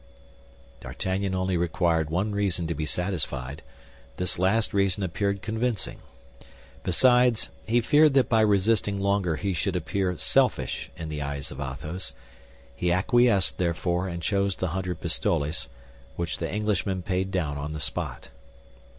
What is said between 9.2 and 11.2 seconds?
he should appear selfish in